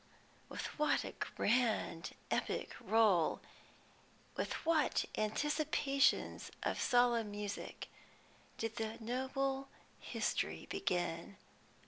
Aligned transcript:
With 0.49 0.65
what 0.79 1.03
a 1.03 1.11
grand 1.11 2.13
epic 2.31 2.73
roll, 2.79 3.39
with 4.35 4.53
what 4.65 5.05
anticipations 5.15 6.49
of 6.63 6.81
solemn 6.81 7.29
music, 7.29 7.87
did 8.57 8.77
the 8.77 8.97
noble 8.99 9.69
history 9.99 10.65
begin! 10.71 11.37